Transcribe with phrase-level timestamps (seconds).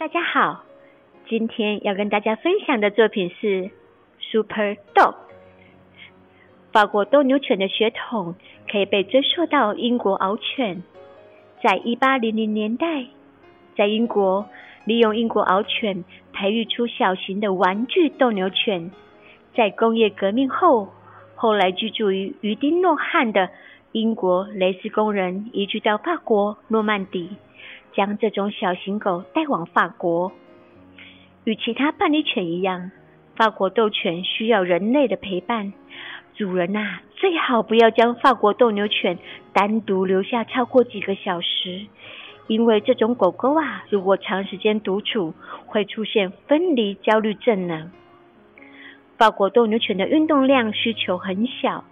[0.00, 0.64] 大家好，
[1.28, 3.70] 今天要跟大家分享的作品是
[4.18, 5.14] Super Dog。
[6.72, 8.34] 法国斗牛犬的血统
[8.72, 10.82] 可以被追溯到英国獒犬。
[11.62, 13.08] 在一八零零年代，
[13.76, 14.48] 在英国
[14.86, 18.90] 利用英国獒犬培育出小型的玩具斗牛犬。
[19.54, 20.88] 在工业革命后，
[21.34, 23.50] 后来居住于于丁诺汉的
[23.92, 27.36] 英国蕾丝工人移居到法国诺曼底，
[27.92, 30.32] 将这种小型狗带往法国。
[31.44, 32.90] 与其他伴侣犬一样，
[33.36, 35.72] 法国斗犬需要人类的陪伴。
[36.34, 39.18] 主人呐，最好不要将法国斗牛犬
[39.52, 41.86] 单独留下超过几个小时，
[42.46, 45.34] 因为这种狗狗啊，如果长时间独处，
[45.66, 47.90] 会出现分离焦虑症呢。
[49.18, 51.84] 法国斗牛犬的运动量需求很小，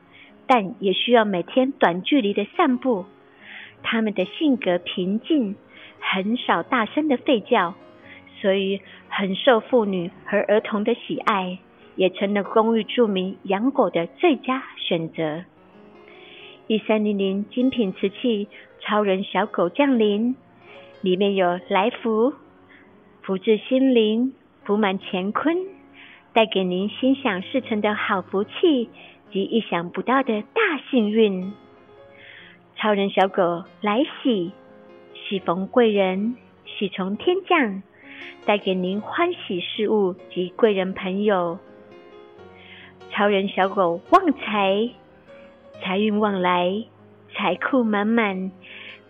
[0.46, 3.04] 但也需要每天短距离的散步。
[3.82, 5.56] 它们的性格平静，
[6.12, 7.74] 很少大声的吠叫，
[8.40, 11.58] 所以很受妇女和儿童的喜爱。
[11.98, 15.42] 也成了公寓著名养狗的最佳选择。
[16.68, 18.46] 一三零零精品瓷器
[18.78, 20.36] 超人小狗降临，
[21.00, 22.34] 里面有来福，
[23.22, 25.56] 福至心灵，福满乾坤，
[26.32, 28.88] 带给您心想事成的好福气
[29.32, 31.52] 及意想不到的大幸运。
[32.76, 34.52] 超人小狗来喜，
[35.28, 37.82] 喜逢贵人，喜从天降，
[38.46, 41.58] 带给您欢喜事物及贵人朋友。
[43.10, 44.88] 超人小狗旺财，
[45.82, 46.82] 财运旺来，
[47.34, 48.50] 财库满满，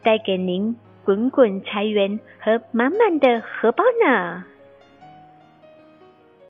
[0.03, 4.45] 带给您滚滚财源和满满的荷包呢。